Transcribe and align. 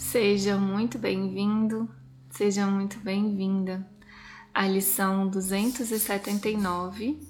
Seja 0.00 0.56
muito 0.56 0.98
bem-vindo, 0.98 1.88
seja 2.30 2.66
muito 2.66 2.98
bem-vinda 3.00 3.86
à 4.52 4.66
lição 4.66 5.28
279 5.28 7.20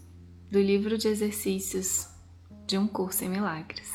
do 0.48 0.58
livro 0.58 0.96
de 0.96 1.08
exercícios 1.08 2.08
de 2.68 2.78
um 2.78 2.86
curso 2.86 3.24
em 3.24 3.28
milagres. 3.28 3.92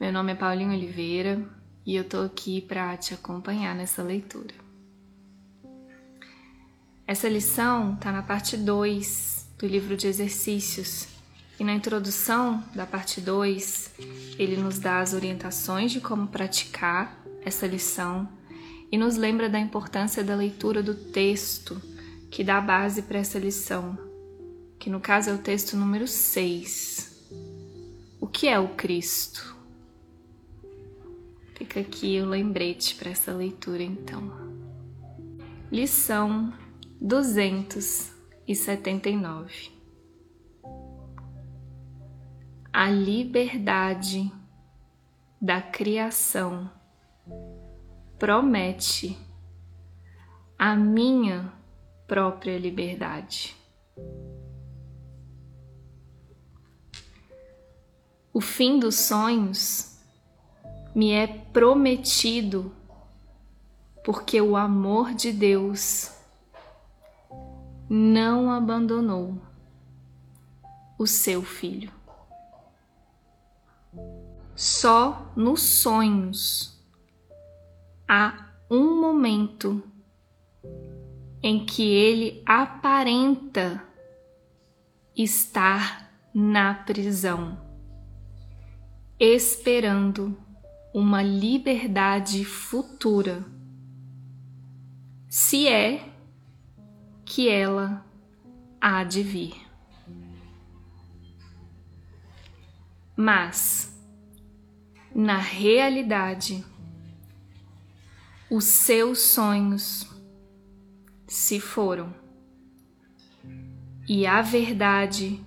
Meu 0.00 0.12
nome 0.12 0.32
é 0.32 0.36
Paulinho 0.36 0.72
Oliveira 0.72 1.44
e 1.84 1.96
eu 1.96 2.04
tô 2.04 2.20
aqui 2.22 2.62
para 2.62 2.96
te 2.96 3.14
acompanhar 3.14 3.74
nessa 3.74 4.00
leitura. 4.00 4.54
Essa 7.04 7.28
lição 7.28 7.94
está 7.94 8.12
na 8.12 8.22
parte 8.22 8.56
2 8.56 9.54
do 9.58 9.66
livro 9.66 9.96
de 9.96 10.06
exercícios 10.06 11.08
e 11.58 11.64
na 11.64 11.74
introdução 11.74 12.64
da 12.74 12.86
parte 12.86 13.20
2 13.20 13.90
ele 14.38 14.56
nos 14.56 14.78
dá 14.78 15.00
as 15.00 15.12
orientações 15.12 15.90
de 15.90 16.00
como 16.00 16.28
praticar 16.28 17.19
essa 17.44 17.66
lição 17.66 18.28
e 18.90 18.96
nos 18.98 19.16
lembra 19.16 19.48
da 19.48 19.58
importância 19.58 20.22
da 20.24 20.34
leitura 20.34 20.82
do 20.82 20.94
texto 20.94 21.80
que 22.30 22.44
dá 22.44 22.60
base 22.60 23.00
para 23.02 23.18
essa 23.18 23.38
lição, 23.38 23.98
que 24.78 24.90
no 24.90 25.00
caso 25.00 25.30
é 25.30 25.34
o 25.34 25.38
texto 25.38 25.76
número 25.76 26.06
6. 26.06 27.30
O 28.20 28.26
que 28.26 28.48
é 28.48 28.58
o 28.58 28.74
Cristo? 28.74 29.56
Fica 31.54 31.80
aqui 31.80 32.20
o 32.20 32.26
lembrete 32.26 32.94
para 32.94 33.10
essa 33.10 33.32
leitura 33.32 33.82
então. 33.82 34.30
Lição 35.70 36.52
279 37.00 39.70
A 42.72 42.88
liberdade 42.90 44.32
da 45.40 45.62
criação 45.62 46.70
promete 48.18 49.16
a 50.58 50.76
minha 50.76 51.52
própria 52.06 52.58
liberdade. 52.58 53.56
O 58.32 58.40
fim 58.40 58.78
dos 58.78 58.96
sonhos 58.96 59.98
me 60.94 61.12
é 61.12 61.26
prometido 61.26 62.72
porque 64.04 64.40
o 64.40 64.56
amor 64.56 65.14
de 65.14 65.32
Deus 65.32 66.12
não 67.88 68.50
abandonou 68.50 69.36
o 70.98 71.06
seu 71.06 71.42
filho. 71.42 71.92
Só 74.54 75.32
nos 75.34 75.62
sonhos 75.62 76.79
há 78.12 78.50
um 78.68 79.00
momento 79.00 79.80
em 81.40 81.64
que 81.64 81.88
ele 81.88 82.42
aparenta 82.44 83.86
estar 85.16 86.10
na 86.34 86.74
prisão, 86.74 87.56
esperando 89.16 90.36
uma 90.92 91.22
liberdade 91.22 92.44
futura, 92.44 93.44
se 95.28 95.68
é 95.68 96.04
que 97.24 97.48
ela 97.48 98.04
há 98.80 99.04
de 99.04 99.22
vir. 99.22 99.54
Mas, 103.14 103.96
na 105.14 105.36
realidade, 105.36 106.64
os 108.50 108.64
seus 108.64 109.20
sonhos 109.20 110.06
se 111.26 111.60
foram 111.60 112.12
e 114.08 114.26
a 114.26 114.42
verdade 114.42 115.40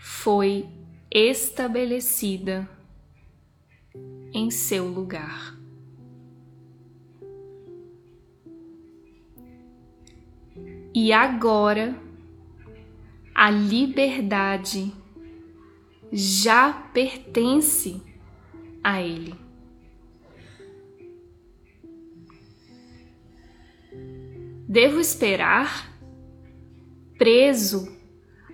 foi 0.00 0.66
estabelecida 1.10 2.66
em 4.32 4.50
seu 4.50 4.88
lugar. 4.88 5.58
E 10.94 11.12
agora 11.12 11.94
a 13.34 13.50
liberdade 13.50 14.90
já 16.10 16.72
pertence 16.72 18.00
a 18.82 19.02
Ele. 19.02 19.41
Devo 24.72 25.00
esperar? 25.00 25.92
Preso 27.18 27.94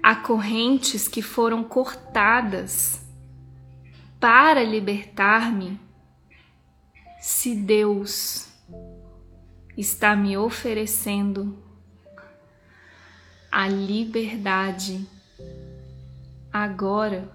a 0.02 0.16
correntes 0.16 1.06
que 1.06 1.22
foram 1.22 1.62
cortadas 1.62 3.06
para 4.18 4.64
libertar-me? 4.64 5.78
Se 7.20 7.54
Deus 7.54 8.48
está 9.76 10.16
me 10.16 10.36
oferecendo 10.36 11.56
a 13.48 13.68
liberdade 13.68 15.08
agora, 16.52 17.30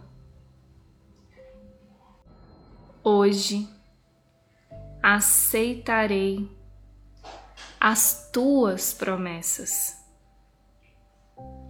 hoje, 3.02 3.66
aceitarei 5.02 6.52
as 7.86 8.30
tuas 8.32 8.94
promessas 8.94 10.02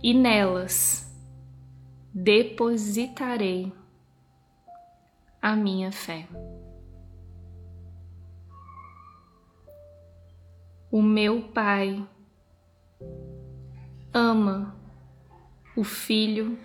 e 0.04 0.14
nelas 0.14 1.12
depositarei 2.14 3.74
a 5.42 5.56
minha 5.56 5.92
fé. 5.92 6.28
O 10.92 11.02
meu 11.02 11.50
Pai 11.50 12.08
ama 14.14 14.76
o 15.76 15.84
filho 15.84 16.60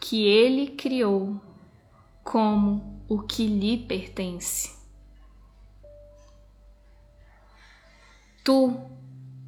que 0.00 0.26
ele 0.26 0.68
criou 0.68 1.38
como 2.24 3.04
o 3.06 3.20
que 3.20 3.46
lhe 3.46 3.76
pertence. 3.76 4.75
Tu 8.46 8.80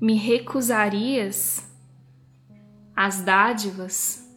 me 0.00 0.16
recusarias 0.16 1.64
as 2.96 3.20
dádivas 3.20 4.28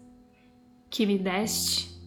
que 0.87 1.03
me 1.03 1.17
deste? 1.17 1.99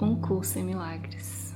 Um 0.00 0.18
curso 0.22 0.58
em 0.58 0.64
milagres. 0.64 1.47